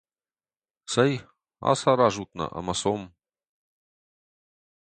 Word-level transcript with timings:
Цӕй, 0.91 1.13
ацаразут 1.69 2.29
нӕ, 2.37 2.45
ӕмӕ 2.59 2.73
цом! 2.81 3.01